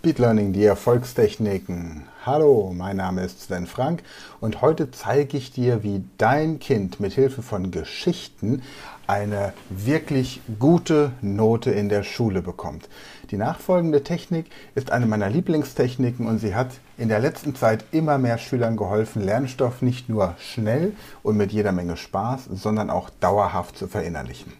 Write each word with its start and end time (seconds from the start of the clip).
Speed 0.00 0.18
Learning, 0.18 0.54
die 0.54 0.64
Erfolgstechniken. 0.64 2.04
Hallo, 2.24 2.72
mein 2.74 2.96
Name 2.96 3.22
ist 3.22 3.42
Sven 3.42 3.66
Frank 3.66 4.02
und 4.40 4.62
heute 4.62 4.90
zeige 4.90 5.36
ich 5.36 5.52
dir, 5.52 5.82
wie 5.82 6.02
dein 6.16 6.58
Kind 6.58 7.00
mit 7.00 7.12
Hilfe 7.12 7.42
von 7.42 7.70
Geschichten 7.70 8.62
eine 9.06 9.52
wirklich 9.68 10.40
gute 10.58 11.12
Note 11.20 11.70
in 11.70 11.90
der 11.90 12.02
Schule 12.02 12.40
bekommt. 12.40 12.88
Die 13.30 13.36
nachfolgende 13.36 14.02
Technik 14.02 14.46
ist 14.74 14.90
eine 14.90 15.04
meiner 15.04 15.28
Lieblingstechniken 15.28 16.26
und 16.26 16.38
sie 16.38 16.54
hat 16.54 16.80
in 16.96 17.10
der 17.10 17.20
letzten 17.20 17.54
Zeit 17.54 17.84
immer 17.92 18.16
mehr 18.16 18.38
Schülern 18.38 18.78
geholfen, 18.78 19.22
Lernstoff 19.22 19.82
nicht 19.82 20.08
nur 20.08 20.34
schnell 20.38 20.94
und 21.22 21.36
mit 21.36 21.52
jeder 21.52 21.72
Menge 21.72 21.98
Spaß, 21.98 22.46
sondern 22.54 22.88
auch 22.88 23.10
dauerhaft 23.10 23.76
zu 23.76 23.86
verinnerlichen. 23.86 24.54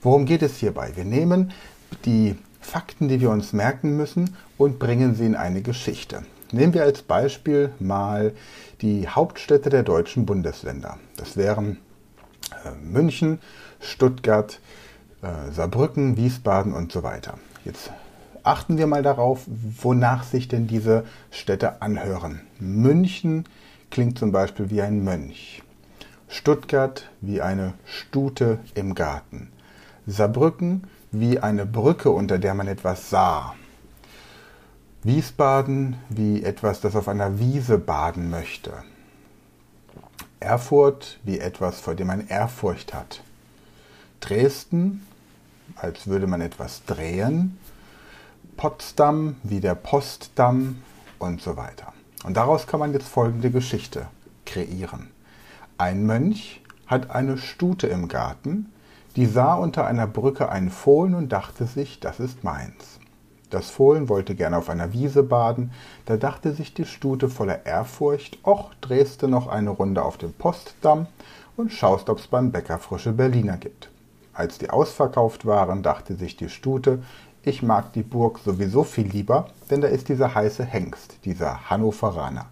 Worum 0.00 0.24
geht 0.24 0.40
es 0.40 0.56
hierbei? 0.56 0.92
Wir 0.94 1.04
nehmen 1.04 1.52
die 2.06 2.36
Fakten, 2.68 3.08
die 3.08 3.20
wir 3.20 3.30
uns 3.30 3.54
merken 3.54 3.96
müssen 3.96 4.36
und 4.58 4.78
bringen 4.78 5.14
sie 5.14 5.24
in 5.24 5.36
eine 5.36 5.62
Geschichte. 5.62 6.22
Nehmen 6.52 6.74
wir 6.74 6.82
als 6.82 7.00
Beispiel 7.00 7.72
mal 7.78 8.34
die 8.82 9.08
Hauptstädte 9.08 9.70
der 9.70 9.82
deutschen 9.82 10.26
Bundesländer. 10.26 10.98
Das 11.16 11.38
wären 11.38 11.78
äh, 12.66 12.70
München, 12.84 13.38
Stuttgart, 13.80 14.60
äh, 15.22 15.50
Saarbrücken, 15.50 16.18
Wiesbaden 16.18 16.74
und 16.74 16.92
so 16.92 17.02
weiter. 17.02 17.38
Jetzt 17.64 17.90
achten 18.42 18.76
wir 18.76 18.86
mal 18.86 19.02
darauf, 19.02 19.46
wonach 19.46 20.24
sich 20.24 20.48
denn 20.48 20.66
diese 20.66 21.04
Städte 21.30 21.80
anhören. 21.80 22.42
München 22.60 23.46
klingt 23.90 24.18
zum 24.18 24.30
Beispiel 24.30 24.68
wie 24.68 24.82
ein 24.82 25.02
Mönch. 25.02 25.62
Stuttgart 26.28 27.08
wie 27.22 27.40
eine 27.40 27.72
Stute 27.86 28.58
im 28.74 28.94
Garten. 28.94 29.48
Saarbrücken 30.06 30.84
wie 31.10 31.38
eine 31.38 31.66
Brücke, 31.66 32.10
unter 32.10 32.38
der 32.38 32.54
man 32.54 32.68
etwas 32.68 33.10
sah. 33.10 33.54
Wiesbaden 35.02 35.96
wie 36.08 36.42
etwas, 36.42 36.80
das 36.80 36.96
auf 36.96 37.08
einer 37.08 37.38
Wiese 37.38 37.78
baden 37.78 38.30
möchte. 38.30 38.72
Erfurt 40.40 41.18
wie 41.24 41.38
etwas, 41.38 41.80
vor 41.80 41.94
dem 41.94 42.08
man 42.08 42.26
Ehrfurcht 42.28 42.94
hat. 42.94 43.22
Dresden, 44.20 45.06
als 45.76 46.06
würde 46.06 46.26
man 46.26 46.40
etwas 46.40 46.84
drehen. 46.84 47.58
Potsdam 48.56 49.36
wie 49.42 49.60
der 49.60 49.74
Postdamm 49.74 50.82
und 51.18 51.40
so 51.40 51.56
weiter. 51.56 51.92
Und 52.24 52.36
daraus 52.36 52.66
kann 52.66 52.80
man 52.80 52.92
jetzt 52.92 53.08
folgende 53.08 53.50
Geschichte 53.50 54.08
kreieren. 54.44 55.10
Ein 55.76 56.06
Mönch 56.06 56.60
hat 56.86 57.10
eine 57.10 57.38
Stute 57.38 57.86
im 57.86 58.08
Garten, 58.08 58.72
die 59.16 59.26
sah 59.26 59.54
unter 59.54 59.86
einer 59.86 60.06
Brücke 60.06 60.48
ein 60.48 60.70
Fohlen 60.70 61.14
und 61.14 61.30
dachte 61.30 61.66
sich, 61.66 62.00
das 62.00 62.20
ist 62.20 62.44
meins. 62.44 62.98
Das 63.50 63.70
Fohlen 63.70 64.08
wollte 64.08 64.34
gerne 64.34 64.58
auf 64.58 64.68
einer 64.68 64.92
Wiese 64.92 65.22
baden, 65.22 65.72
da 66.04 66.16
dachte 66.16 66.52
sich 66.52 66.74
die 66.74 66.84
Stute 66.84 67.28
voller 67.28 67.64
Ehrfurcht, 67.64 68.38
och, 68.44 68.70
drehst 68.80 69.22
du 69.22 69.28
noch 69.28 69.48
eine 69.48 69.70
Runde 69.70 70.02
auf 70.02 70.18
dem 70.18 70.34
Postdamm 70.34 71.06
und 71.56 71.72
schaust, 71.72 72.10
ob's 72.10 72.26
beim 72.26 72.52
Bäcker 72.52 72.78
frische 72.78 73.12
Berliner 73.12 73.56
gibt. 73.56 73.90
Als 74.34 74.58
die 74.58 74.70
ausverkauft 74.70 75.46
waren, 75.46 75.82
dachte 75.82 76.14
sich 76.14 76.36
die 76.36 76.50
Stute, 76.50 77.02
ich 77.42 77.62
mag 77.62 77.92
die 77.94 78.02
Burg 78.02 78.38
sowieso 78.40 78.84
viel 78.84 79.06
lieber, 79.06 79.46
denn 79.70 79.80
da 79.80 79.88
ist 79.88 80.08
dieser 80.08 80.34
heiße 80.34 80.64
Hengst, 80.64 81.24
dieser 81.24 81.70
Hannoveraner. 81.70 82.46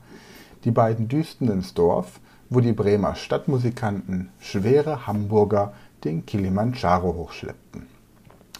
Die 0.64 0.70
beiden 0.70 1.08
düsten 1.08 1.50
ins 1.50 1.74
Dorf, 1.74 2.20
wo 2.48 2.60
die 2.60 2.72
Bremer 2.72 3.14
Stadtmusikanten 3.14 4.30
schwere 4.38 5.06
Hamburger 5.06 5.74
den 6.06 6.24
Kilimanjaro 6.24 7.14
hochschleppten. 7.14 7.86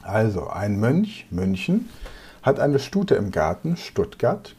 Also 0.02 0.48
ein 0.48 0.78
Mönch, 0.78 1.27
München, 1.30 1.88
hat 2.42 2.61
eine 2.61 2.78
Stute 2.78 3.14
im 3.14 3.30
Garten, 3.30 3.77
Stuttgart, 3.77 4.55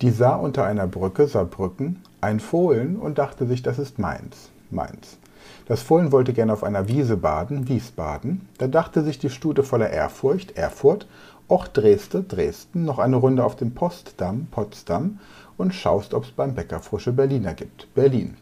die 0.00 0.10
sah 0.10 0.36
unter 0.36 0.64
einer 0.64 0.86
Brücke, 0.86 1.26
Saarbrücken, 1.26 2.02
ein 2.20 2.40
Fohlen 2.40 2.96
und 2.96 3.18
dachte 3.18 3.46
sich, 3.46 3.62
das 3.62 3.78
ist 3.78 3.98
meins, 3.98 4.50
meins. 4.70 5.18
Das 5.66 5.82
Fohlen 5.82 6.12
wollte 6.12 6.32
gerne 6.32 6.52
auf 6.52 6.64
einer 6.64 6.88
Wiese 6.88 7.16
baden, 7.16 7.68
Wiesbaden. 7.68 8.48
Da 8.58 8.66
dachte 8.66 9.02
sich 9.02 9.18
die 9.18 9.30
Stute 9.30 9.62
voller 9.62 9.90
Ehrfurcht, 9.90 10.56
Erfurt, 10.56 11.06
och 11.48 11.68
Dresde, 11.68 12.22
Dresden, 12.22 12.84
noch 12.84 12.98
eine 12.98 13.16
Runde 13.16 13.44
auf 13.44 13.56
dem 13.56 13.74
Postdamm, 13.74 14.46
Potsdam 14.50 15.20
und 15.56 15.74
schaust, 15.74 16.14
ob's 16.14 16.30
beim 16.30 16.54
Bäcker 16.54 16.80
frische 16.80 17.12
Berliner 17.12 17.54
gibt, 17.54 17.92
Berlin. 17.94 18.36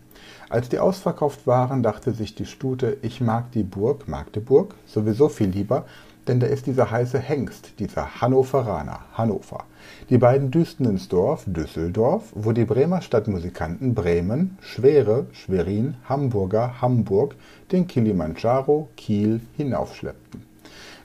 Als 0.49 0.69
die 0.69 0.78
ausverkauft 0.78 1.47
waren, 1.47 1.83
dachte 1.83 2.12
sich 2.12 2.34
die 2.34 2.47
Stute, 2.47 2.99
ich 3.03 3.21
mag 3.21 3.53
die 3.53 3.62
Burg, 3.62 4.06
Magdeburg, 4.09 4.75
sowieso 4.87 5.28
viel 5.28 5.49
lieber, 5.49 5.87
denn 6.28 6.41
da 6.41 6.47
ist 6.47 6.67
dieser 6.67 6.91
heiße 6.91 7.19
Hengst, 7.19 7.78
dieser 7.78 8.21
Hannoveraner, 8.21 9.00
Hannover. 9.15 9.65
Die 10.09 10.19
beiden 10.19 10.50
düsten 10.50 10.87
ins 10.87 11.09
Dorf, 11.09 11.45
Düsseldorf, 11.47 12.33
wo 12.34 12.53
die 12.53 12.65
Bremer 12.65 13.00
Stadtmusikanten 13.00 13.94
Bremen, 13.94 14.56
Schwere, 14.61 15.27
Schwerin, 15.33 15.94
Hamburger, 16.09 16.81
Hamburg, 16.81 17.34
den 17.73 17.87
Kilimanjaro, 17.87 18.89
Kiel 18.97 19.41
hinaufschleppten. 19.56 20.43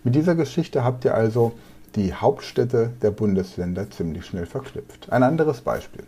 Mit 0.04 0.16
dieser 0.16 0.36
Geschichte 0.36 0.84
habt 0.84 1.06
ihr 1.06 1.16
also 1.16 1.54
die 1.98 2.14
Hauptstädte 2.14 2.92
der 3.02 3.12
Bundesländer 3.12 3.90
ziemlich 3.90 4.26
schnell 4.26 4.46
verknüpft. 4.46 5.12
Ein 5.12 5.24
anderes 5.24 5.62
Beispiel. 5.62 6.04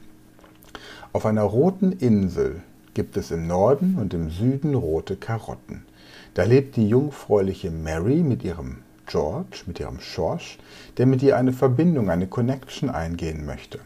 Auf 1.14 1.26
einer 1.26 1.42
roten 1.42 1.92
Insel 1.94 2.62
gibt 2.94 3.18
es 3.18 3.32
im 3.32 3.48
Norden 3.48 3.98
und 4.00 4.14
im 4.14 4.30
Süden 4.30 4.76
rote 4.76 5.16
Karotten. 5.16 5.84
Da 6.36 6.44
lebt 6.44 6.76
die 6.76 6.88
jungfräuliche 6.88 7.72
Mary 7.72 8.18
mit 8.18 8.44
ihrem 8.44 8.78
George, 9.08 9.64
mit 9.66 9.80
ihrem 9.80 10.00
Schorsch, 10.00 10.60
der 10.98 11.08
mit 11.08 11.24
ihr 11.24 11.36
eine 11.36 11.54
Verbindung, 11.54 12.12
eine 12.12 12.28
Connection 12.28 12.92
eingehen 12.92 13.48
möchte. 13.48 13.80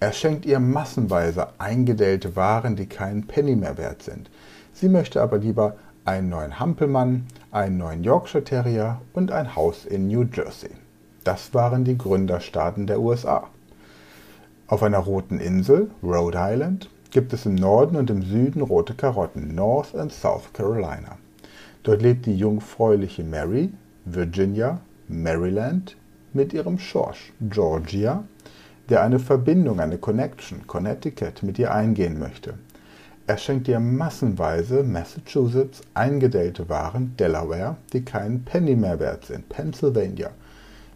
Er 0.00 0.12
schenkt 0.12 0.44
ihr 0.44 0.60
massenweise 0.60 1.58
eingedellte 1.58 2.36
Waren, 2.36 2.76
die 2.76 2.86
keinen 2.86 3.26
Penny 3.26 3.56
mehr 3.56 3.78
wert 3.78 4.02
sind. 4.02 4.28
Sie 4.74 4.90
möchte 4.90 5.22
aber 5.22 5.38
lieber 5.38 5.76
einen 6.04 6.28
neuen 6.28 6.58
Hampelmann, 6.58 7.26
einen 7.50 7.78
neuen 7.78 8.04
Yorkshire 8.04 8.44
Terrier 8.44 9.00
und 9.14 9.32
ein 9.32 9.56
Haus 9.56 9.86
in 9.86 10.08
New 10.08 10.24
Jersey. 10.24 10.70
Das 11.24 11.54
waren 11.54 11.84
die 11.84 11.96
Gründerstaaten 11.96 12.86
der 12.86 13.00
USA. 13.00 13.48
Auf 14.66 14.82
einer 14.82 14.98
roten 14.98 15.38
Insel, 15.38 15.90
Rhode 16.02 16.38
Island, 16.40 16.90
gibt 17.12 17.32
es 17.32 17.46
im 17.46 17.54
Norden 17.54 17.96
und 17.96 18.10
im 18.10 18.22
Süden 18.22 18.62
rote 18.62 18.94
Karotten, 18.94 19.54
North 19.54 19.94
and 19.94 20.12
South 20.12 20.52
Carolina. 20.52 21.18
Dort 21.84 22.02
lebt 22.02 22.26
die 22.26 22.36
jungfräuliche 22.36 23.22
Mary, 23.22 23.70
Virginia, 24.04 24.80
Maryland, 25.08 25.96
mit 26.32 26.52
ihrem 26.52 26.78
Schorsch, 26.78 27.32
Georgia, 27.40 28.24
der 28.88 29.02
eine 29.02 29.18
Verbindung, 29.18 29.78
eine 29.78 29.98
Connection, 29.98 30.66
Connecticut, 30.66 31.42
mit 31.42 31.58
ihr 31.58 31.72
eingehen 31.72 32.18
möchte. 32.18 32.54
Er 33.26 33.36
schenkt 33.38 33.68
ihr 33.68 33.78
massenweise 33.78 34.82
Massachusetts 34.82 35.82
eingedellte 35.94 36.68
Waren, 36.68 37.16
Delaware, 37.16 37.76
die 37.92 38.04
keinen 38.04 38.44
Penny 38.44 38.74
mehr 38.74 38.98
wert 38.98 39.26
sind, 39.26 39.48
Pennsylvania. 39.48 40.30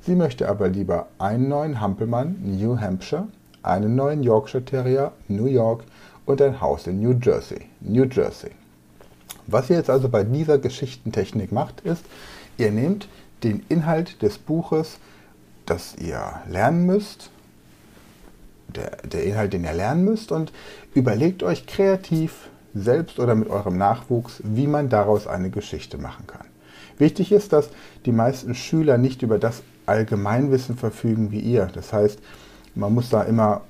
Sie 0.07 0.15
möchte 0.15 0.49
aber 0.49 0.69
lieber 0.69 1.09
einen 1.19 1.49
neuen 1.49 1.81
Hampelmann, 1.81 2.37
New 2.41 2.79
Hampshire, 2.81 3.27
einen 3.65 3.97
neuen 3.97 4.23
Yorkshire 4.23 4.65
Terrier, 4.65 5.11
New 5.27 5.47
York 5.47 5.83
und 6.27 6.41
ein 6.41 6.61
Haus 6.61 6.87
in 6.87 7.03
New 7.03 7.19
Jersey, 7.21 7.63
New 7.81 8.05
Jersey. 8.05 8.53
Was 9.49 9.69
ihr 9.69 9.75
jetzt 9.75 9.91
also 9.91 10.09
bei 10.09 10.23
dieser 10.23 10.59
Geschichtentechnik 10.59 11.51
macht, 11.51 11.81
ist, 11.81 12.05
ihr 12.57 12.71
nehmt 12.71 13.09
den 13.43 13.65
Inhalt 13.69 14.23
des 14.23 14.39
Buches, 14.39 14.99
das 15.67 15.97
ihr 15.97 16.41
lernen 16.49 16.87
müsst, 16.87 17.31
der, 18.69 18.99
der 18.99 19.25
Inhalt, 19.25 19.55
den 19.55 19.65
ihr 19.65 19.75
lernen 19.75 20.05
müsst, 20.05 20.31
und 20.31 20.53
überlegt 20.95 21.43
euch 21.43 21.67
kreativ, 21.67 22.49
selbst 22.75 23.19
oder 23.19 23.35
mit 23.35 23.51
eurem 23.51 23.77
Nachwuchs, 23.77 24.41
wie 24.45 24.69
man 24.69 24.89
daraus 24.89 25.27
eine 25.27 25.51
Geschichte 25.51 25.99
machen 25.99 26.29
kann. 26.29 26.47
Wichtig 26.97 27.33
ist, 27.33 27.53
dass 27.53 27.71
die 28.05 28.13
meisten 28.13 28.55
Schüler 28.55 28.99
nicht 28.99 29.23
über 29.23 29.39
das 29.41 29.63
Allgemeinwissen 29.87 30.77
verfügen 30.77 31.31
wie 31.31 31.41
ihr. 31.41 31.67
Das 31.73 31.93
heißt, 31.93 32.19
man 32.75 32.95
muss 32.95 33.09
da 33.09 33.23
immer 33.23 33.63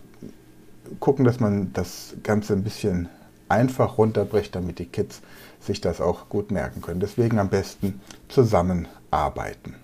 gucken, 1.01 1.25
dass 1.25 1.41
man 1.41 1.73
das 1.73 2.15
Ganze 2.23 2.55
ein 2.55 2.65
bisschen 2.65 3.09
einfach 3.49 3.99
runterbricht, 3.99 4.55
damit 4.55 4.79
die 4.79 4.87
Kids 4.87 5.21
sich 5.61 5.81
das 5.81 6.01
auch 6.01 6.29
gut 6.29 6.51
merken 6.51 6.81
können. 6.81 7.01
Deswegen 7.01 7.39
am 7.39 7.49
besten 7.49 8.01
zusammenarbeiten. 8.29 9.75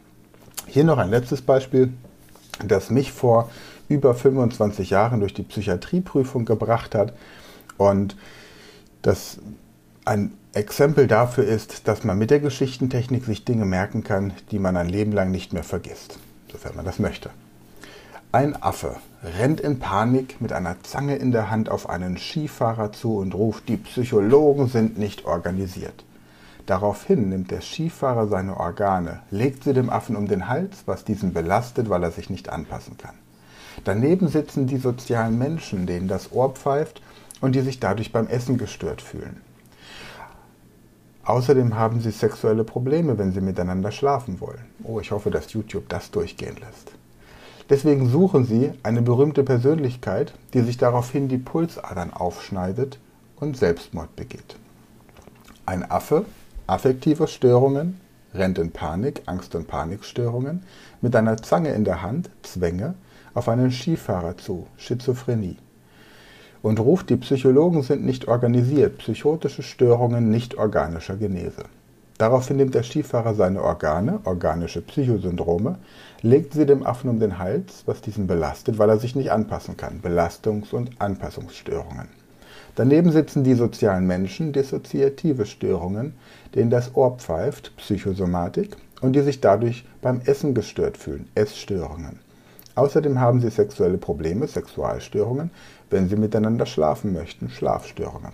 Hier 0.67 0.84
noch 0.84 0.99
ein 0.99 1.11
letztes 1.11 1.43
Beispiel, 1.43 1.93
das 2.67 2.90
mich 2.90 3.12
vor 3.12 3.50
über 3.88 4.14
25 4.14 4.90
Jahren 4.90 5.20
durch 5.20 5.35
die 5.35 5.43
Psychiatrieprüfung 5.43 6.44
gebracht 6.44 6.94
hat 6.94 7.12
und 7.76 8.17
das 9.02 9.38
ein 10.04 10.32
Exempel 10.52 11.06
dafür 11.06 11.44
ist, 11.44 11.87
dass 11.87 12.04
man 12.04 12.19
mit 12.19 12.31
der 12.31 12.40
Geschichtentechnik 12.40 13.25
sich 13.25 13.44
Dinge 13.44 13.64
merken 13.64 14.02
kann, 14.02 14.32
die 14.50 14.58
man 14.58 14.76
ein 14.76 14.88
Leben 14.88 15.12
lang 15.12 15.31
nicht 15.31 15.52
mehr 15.52 15.62
vergisst, 15.62 16.19
sofern 16.50 16.76
man 16.76 16.84
das 16.84 16.99
möchte. 16.99 17.31
Ein 18.32 18.60
Affe 18.60 18.96
rennt 19.22 19.60
in 19.60 19.78
Panik 19.78 20.40
mit 20.40 20.52
einer 20.52 20.82
Zange 20.82 21.16
in 21.16 21.32
der 21.32 21.50
Hand 21.50 21.69
auf 21.69 21.88
einen 21.88 22.16
Skifahrer 22.16 22.93
zu 22.93 23.19
und 23.19 23.34
ruft, 23.34 23.69
die 23.69 23.76
Psychologen 23.76 24.69
sind 24.69 24.99
nicht 24.99 25.25
organisiert. 25.25 26.04
Daraufhin 26.66 27.28
nimmt 27.28 27.50
der 27.50 27.60
Skifahrer 27.60 28.28
seine 28.28 28.56
Organe, 28.58 29.20
legt 29.31 29.64
sie 29.64 29.75
dem 29.75 29.90
Affen 29.90 30.16
um 30.16 30.26
den 30.28 30.49
Hals, 30.49 30.84
was 30.87 31.04
diesen 31.04 31.32
belastet, 31.32 31.90
weil 31.90 32.02
er 32.02 32.10
sich 32.10 32.31
nicht 32.31 32.49
anpassen 32.49 32.96
kann. 32.99 33.14
Daneben 33.84 34.28
sitzen 34.28 34.66
die 34.66 34.78
sozialen 34.78 35.38
Menschen, 35.38 35.87
denen 35.87 36.08
das 36.08 36.32
Ohr 36.32 36.54
pfeift 36.54 37.02
und 37.40 37.54
die 37.54 37.60
sich 37.60 37.81
dadurch 37.81 38.12
beim 38.12 38.28
Essen 38.28 38.58
gestört 38.58 39.02
fühlen. 39.02 39.40
Außerdem 41.25 41.77
haben 41.77 42.01
sie 42.01 42.11
sexuelle 42.11 42.65
Probleme, 42.65 43.17
wenn 43.17 43.33
sie 43.33 43.41
miteinander 43.41 43.93
schlafen 43.93 44.41
wollen. 44.41 44.65
Oh, 44.83 44.99
ich 44.99 45.13
hoffe, 45.13 45.31
dass 45.31 45.53
YouTube 45.53 45.89
das 45.89 46.11
durchgehen 46.11 46.57
lässt. 46.57 46.93
Deswegen 47.71 48.09
suchen 48.09 48.45
sie 48.45 48.73
eine 48.83 49.03
berühmte 49.03 49.45
Persönlichkeit, 49.45 50.35
die 50.53 50.63
sich 50.63 50.79
daraufhin 50.79 51.29
die 51.29 51.39
Pulsadern 51.39 52.13
aufschneidet 52.13 52.99
und 53.37 53.57
Selbstmord 53.57 54.15
begeht. 54.17 54.57
Ein 55.65 55.89
Affe, 55.89 56.25
affektive 56.67 57.29
Störungen, 57.29 58.01
rennt 58.35 58.59
in 58.59 58.73
Panik, 58.73 59.23
Angst- 59.27 59.55
und 59.55 59.69
Panikstörungen, 59.69 60.65
mit 61.01 61.15
einer 61.15 61.37
Zange 61.37 61.71
in 61.71 61.85
der 61.85 62.03
Hand, 62.03 62.31
Zwänge, 62.43 62.95
auf 63.35 63.49
einen 63.49 63.71
Skifahrer 63.71 64.37
zu, 64.37 64.67
Schizophrenie 64.77 65.57
und 66.62 66.81
ruft, 66.81 67.11
die 67.11 67.17
Psychologen 67.17 67.82
sind 67.82 68.05
nicht 68.05 68.29
organisiert, 68.29 68.99
psychotische 68.99 69.62
Störungen 69.62 70.31
nicht 70.31 70.56
organischer 70.56 71.17
Genese. 71.17 71.64
Daraufhin 72.19 72.56
nimmt 72.56 72.75
der 72.75 72.85
Skifahrer 72.85 73.35
seine 73.35 73.62
Organe, 73.62 74.20
organische 74.25 74.81
Psychosyndrome, 74.81 75.79
legt 76.20 76.55
sie 76.55 76.67
dem 76.67 76.87
Affen 76.87 77.11
um 77.11 77.19
den 77.19 77.38
Hals, 77.38 77.82
was 77.87 78.00
diesen 78.00 78.29
belastet, 78.29 78.79
weil 78.79 78.91
er 78.91 78.99
sich 78.99 79.17
nicht 79.17 79.32
anpassen 79.32 79.76
kann. 79.76 80.00
Belastungs- 80.03 80.73
und 80.73 80.91
Anpassungsstörungen. 81.00 82.06
Daneben 82.76 83.11
sitzen 83.11 83.44
die 83.44 83.55
sozialen 83.55 84.06
Menschen, 84.06 84.53
dissoziative 84.53 85.47
Störungen, 85.47 86.14
denen 86.55 86.70
das 86.70 86.94
Ohr 86.94 87.17
pfeift, 87.19 87.76
Psychosomatik, 87.76 88.76
und 89.00 89.14
die 89.14 89.20
sich 89.20 89.41
dadurch 89.41 89.85
beim 90.00 90.20
Essen 90.25 90.55
gestört 90.55 90.97
fühlen, 90.97 91.29
Essstörungen. 91.35 92.20
Außerdem 92.75 93.21
haben 93.21 93.41
sie 93.41 93.51
sexuelle 93.51 93.99
Probleme, 93.99 94.47
Sexualstörungen, 94.47 95.51
wenn 95.91 96.09
sie 96.09 96.17
miteinander 96.17 96.67
schlafen 96.67 97.13
möchten, 97.13 97.51
Schlafstörungen. 97.51 98.33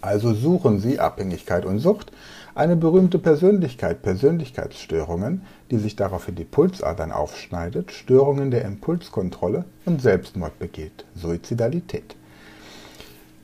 Also 0.00 0.34
suchen 0.34 0.80
Sie 0.80 0.98
Abhängigkeit 0.98 1.64
und 1.64 1.78
Sucht, 1.78 2.10
eine 2.54 2.76
berühmte 2.76 3.18
Persönlichkeit, 3.18 4.02
Persönlichkeitsstörungen, 4.02 5.42
die 5.70 5.78
sich 5.78 5.94
daraufhin 5.94 6.34
die 6.34 6.44
Pulsadern 6.44 7.12
aufschneidet, 7.12 7.92
Störungen 7.92 8.50
der 8.50 8.64
Impulskontrolle 8.64 9.64
und 9.84 10.02
Selbstmord 10.02 10.58
begeht, 10.58 11.04
Suizidalität. 11.14 12.16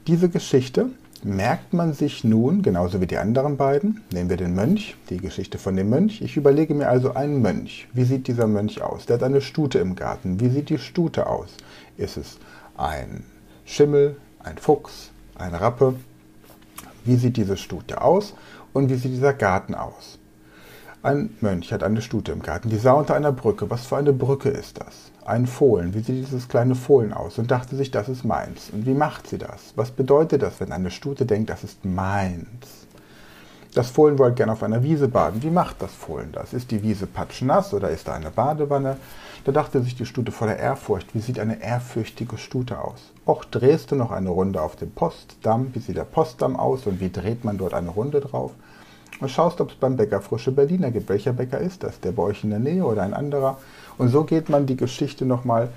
Diese 0.09 0.29
Geschichte 0.29 0.87
merkt 1.25 1.73
man 1.73 1.93
sich 1.93 2.25
nun, 2.25 2.63
genauso 2.63 3.01
wie 3.01 3.07
die 3.07 3.19
anderen 3.19 3.57
beiden, 3.57 4.03
nehmen 4.13 4.31
wir 4.31 4.37
den 4.37 4.55
Mönch, 4.55 4.97
die 5.11 5.19
Geschichte 5.19 5.59
von 5.59 5.77
dem 5.77 5.89
Mönch. 5.91 6.23
Ich 6.23 6.37
überlege 6.37 6.75
mir 6.75 6.89
also 6.89 7.15
einen 7.15 7.43
Mönch. 7.43 7.89
Wie 7.93 8.05
sieht 8.05 8.29
dieser 8.29 8.47
Mönch 8.47 8.83
aus? 8.83 9.07
Der 9.07 9.17
hat 9.17 9.23
eine 9.23 9.41
Stute 9.41 9.79
im 9.79 9.97
Garten. 9.97 10.41
Wie 10.41 10.49
sieht 10.49 10.69
die 10.69 10.79
Stute 10.79 11.27
aus? 11.27 11.49
Ist 11.97 12.17
es 12.17 12.39
ein 12.77 13.25
Schimmel, 13.65 14.17
ein 14.41 14.59
Fuchs, 14.59 15.11
ein 15.35 15.55
Rappe? 15.55 15.95
Wie 17.05 17.17
sieht 17.17 17.37
diese 17.37 17.57
Stute 17.57 18.03
aus? 18.03 18.35
Und 18.73 18.91
wie 18.91 18.97
sieht 18.97 19.13
dieser 19.13 19.35
Garten 19.35 19.75
aus? 19.75 20.19
Ein 21.01 21.31
Mönch 21.41 21.73
hat 21.73 21.85
eine 21.85 22.03
Stute 22.03 22.33
im 22.33 22.43
Garten, 22.43 22.71
die 22.71 22.77
sah 22.77 22.91
unter 22.91 23.15
einer 23.15 23.31
Brücke. 23.31 23.71
Was 23.71 23.87
für 23.87 23.97
eine 23.97 24.13
Brücke 24.13 24.49
ist 24.49 24.81
das? 24.81 25.13
Ein 25.25 25.47
Fohlen. 25.47 25.95
Wie 25.95 26.01
sieht 26.01 26.27
dieses 26.27 26.49
kleine 26.49 26.75
Fohlen 26.75 27.13
aus? 27.13 27.39
Und 27.39 27.53
dachte 27.53 27.77
sich, 27.77 27.93
das 27.93 28.09
ist 28.09 28.25
meins. 28.25 28.71
Und 28.73 28.85
wie 28.85 28.95
macht 28.95 29.29
sie 29.29 29.39
das? 29.39 29.75
Was 29.77 29.93
bedeutet 29.93 30.43
das, 30.43 30.59
wenn 30.59 30.73
eine 30.73 30.91
Stute 30.91 31.25
denkt, 31.25 31.51
das 31.51 31.63
ist 31.63 31.85
meins? 31.85 32.89
Das 33.75 33.91
Fohlen 33.91 34.19
wollte 34.19 34.35
gerne 34.35 34.51
auf 34.51 34.65
einer 34.65 34.83
Wiese 34.83 35.07
baden. 35.07 35.45
Wie 35.45 35.51
macht 35.51 35.81
das 35.83 35.93
Fohlen 35.93 36.33
das? 36.33 36.53
Ist 36.53 36.73
die 36.73 36.83
Wiese 36.83 37.07
patschnass 37.07 37.73
oder 37.73 37.91
ist 37.91 38.09
da 38.09 38.15
eine 38.15 38.33
Badewanne? 38.33 38.97
Da 39.45 39.53
dachte 39.53 39.81
sich 39.83 39.95
die 39.95 40.07
Stute 40.07 40.33
voller 40.33 40.57
Ehrfurcht, 40.57 41.15
wie 41.15 41.21
sieht 41.21 41.39
eine 41.39 41.63
ehrfürchtige 41.63 42.39
Stute 42.39 42.81
aus? 42.83 43.13
Och, 43.25 43.45
drehst 43.45 43.93
du 43.93 43.95
noch 43.95 44.11
eine 44.11 44.31
Runde 44.31 44.61
auf 44.61 44.75
dem 44.75 44.91
Postdamm? 44.91 45.69
Wie 45.75 45.79
sieht 45.79 45.97
der 45.97 46.03
Postdamm 46.03 46.57
aus 46.57 46.87
und 46.87 46.99
wie 46.99 47.13
dreht 47.13 47.45
man 47.45 47.57
dort 47.57 47.75
eine 47.75 47.91
Runde 47.91 48.19
drauf? 48.21 48.51
Schaust, 49.27 49.61
ob 49.61 49.71
es 49.71 49.77
beim 49.77 49.97
Bäcker 49.97 50.21
frische 50.21 50.53
Berliner 50.53 50.91
gibt. 50.91 51.09
Welcher 51.09 51.33
Bäcker 51.33 51.59
ist 51.59 51.83
das? 51.83 51.99
Der 52.01 52.13
bei 52.13 52.23
euch 52.23 52.45
in 52.45 52.51
der 52.51 52.61
Nähe 52.61 52.85
oder 52.85 53.03
ein 53.03 53.15
anderer? 53.15 53.59
Und 53.97 54.11
so 54.11 54.25
geht 54.25 54.49
man 54.49 54.67
die 54.67 54.77
Geschichte 54.77 55.25
nochmal 55.25 55.71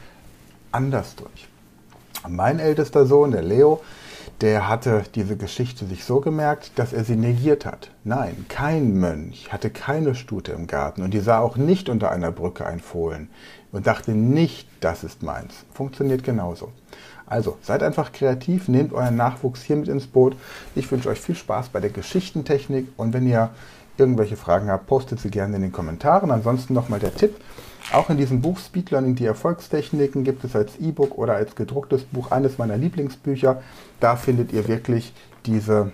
anders 0.72 1.16
durch. 1.16 1.48
Mein 2.28 2.60
ältester 2.60 3.08
Sohn, 3.08 3.32
der 3.32 3.42
Leo, 3.42 3.82
der 4.42 4.68
hatte 4.68 5.04
diese 5.14 5.38
Geschichte 5.38 5.86
sich 5.86 6.04
so 6.04 6.20
gemerkt, 6.20 6.72
dass 6.76 6.94
er 6.94 7.04
sie 7.04 7.16
negiert 7.16 7.66
hat. 7.66 7.92
Nein, 8.04 8.46
kein 8.50 8.96
Mönch 9.00 9.54
hatte 9.54 9.70
keine 9.70 10.16
Stute 10.16 10.52
im 10.54 10.66
Garten 10.66 11.04
und 11.04 11.14
die 11.14 11.20
sah 11.20 11.40
auch 11.40 11.58
nicht 11.58 11.90
unter 11.90 12.12
einer 12.12 12.32
Brücke 12.32 12.66
ein 12.66 12.80
Fohlen 12.80 13.30
und 13.72 13.86
dachte 13.86 14.12
nicht, 14.12 14.68
das 14.80 15.04
ist 15.04 15.22
meins. 15.22 15.54
Funktioniert 15.74 16.24
genauso. 16.24 16.72
Also 17.28 17.60
seid 17.62 17.84
einfach 17.84 18.12
kreativ, 18.12 18.68
nehmt 18.68 18.94
euren 18.94 19.16
Nachwuchs 19.16 19.62
hier 19.62 19.76
mit 19.76 19.88
ins 19.88 20.08
Boot. 20.08 20.36
Ich 20.74 20.92
wünsche 20.92 21.10
euch 21.10 21.22
viel 21.22 21.36
Spaß 21.36 21.70
bei 21.70 21.80
der 21.80 21.92
Geschichtentechnik 21.92 22.88
und 22.98 23.14
wenn 23.14 23.28
ihr 23.28 23.52
irgendwelche 23.98 24.38
Fragen 24.38 24.72
habt, 24.72 24.88
postet 24.88 25.20
sie 25.20 25.30
gerne 25.30 25.56
in 25.56 25.62
den 25.62 25.72
Kommentaren. 25.72 26.32
Ansonsten 26.32 26.74
nochmal 26.74 27.00
der 27.00 27.14
Tipp. 27.14 27.36
Auch 27.94 28.10
in 28.10 28.16
diesem 28.16 28.42
Buch 28.42 28.58
Speed 28.58 28.92
Learning 28.92 29.16
die 29.16 29.26
Erfolgstechniken 29.26 30.24
gibt 30.24 30.46
es 30.46 30.56
als 30.56 30.78
E-Book 30.80 31.18
oder 31.18 31.34
als 31.34 31.56
gedrucktes 31.56 32.04
Buch 32.04 32.32
eines 32.32 32.58
meiner 32.58 32.78
Lieblingsbücher. 32.78 33.62
Da 34.00 34.16
findet 34.16 34.54
ihr 34.54 34.70
wirklich 34.70 35.12
diese 35.46 35.92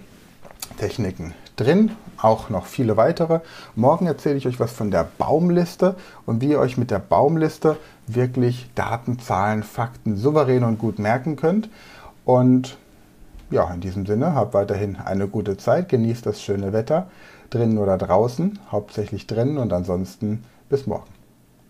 Techniken 0.77 1.33
drin, 1.55 1.91
auch 2.21 2.51
noch 2.51 2.67
viele 2.67 2.97
weitere. 2.97 3.39
Morgen 3.75 4.05
erzähle 4.05 4.35
ich 4.35 4.45
euch 4.45 4.59
was 4.59 4.71
von 4.71 4.91
der 4.91 5.07
Baumliste 5.17 5.95
und 6.27 6.39
wie 6.39 6.49
ihr 6.49 6.59
euch 6.59 6.77
mit 6.77 6.91
der 6.91 6.99
Baumliste 6.99 7.77
wirklich 8.05 8.69
Daten, 8.75 9.17
Zahlen, 9.17 9.63
Fakten 9.63 10.17
souverän 10.17 10.63
und 10.63 10.77
gut 10.77 10.99
merken 10.99 11.35
könnt. 11.35 11.67
Und 12.25 12.77
ja, 13.49 13.73
in 13.73 13.81
diesem 13.81 14.05
Sinne, 14.05 14.35
habt 14.35 14.53
weiterhin 14.53 14.97
eine 14.97 15.27
gute 15.27 15.57
Zeit, 15.57 15.89
genießt 15.89 16.27
das 16.27 16.43
schöne 16.43 16.73
Wetter, 16.73 17.07
drinnen 17.49 17.79
oder 17.79 17.97
draußen, 17.97 18.59
hauptsächlich 18.71 19.25
drinnen 19.25 19.57
und 19.57 19.73
ansonsten 19.73 20.43
bis 20.69 20.85
morgen. 20.85 21.16